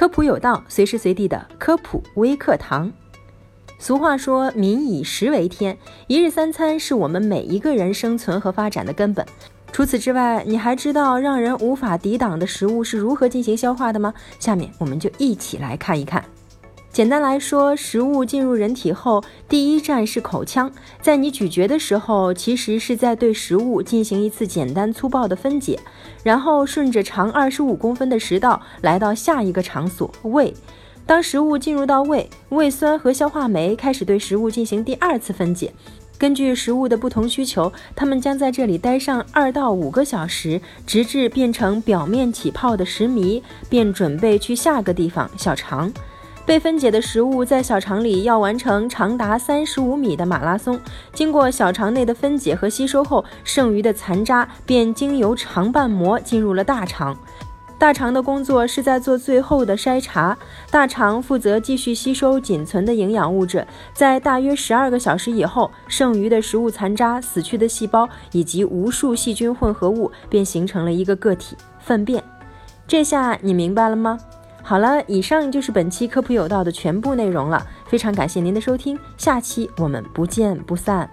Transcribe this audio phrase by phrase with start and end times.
[0.00, 2.90] 科普有道，随时随地的科普微课堂。
[3.78, 5.76] 俗话说“民以食为天”，
[6.08, 9.26] 一日三餐是我们每一个人生存和发展的根本。
[9.70, 14.14] 除此之外，你还知道让人无法抵挡的食物是如何进行消化的吗？
[14.38, 16.24] 下面我们就一起来看一看。
[17.00, 20.70] 简单来说，食物进入人体后，第一站是口腔。
[21.00, 25.80] 在你咀嚼的时候，其实是在对食物进行一次简单粗暴的分解，
[26.22, 30.52] 然后顺着长二十五公分的食道来到下一个场所——胃。
[31.06, 35.72] 当食物进入到胃，胃酸和消化酶开始对食物进行第二次分解。
[36.18, 45.90] 根据食物的不同需求，它们将在这里待上二到五个小时，直至变成表面起泡的食糜，便准备去下个地方——小肠。
[46.50, 50.76] 被分解的食物在小肠里要完成长达三十五米的马拉松，
[51.12, 57.16] 经过小肠内的分解和吸收后，剩余的残渣便经由肠瓣膜进入了大肠。
[57.78, 60.36] 大肠的工作是在做最后的筛查，
[60.72, 63.64] 大肠负责继续吸收仅存的营养物质。
[63.94, 72.20] 在大约十二个小时以后，剩余的食物残渣、死去的细胞以及无数细菌混合物便形成了一个个体——粪便。
[72.88, 74.18] 这下你明白了吗？
[74.70, 77.66] 好了，以上就是本期科普有道的全部内容了。
[77.86, 81.10] 非常感谢您的收听，下期我们不见不散。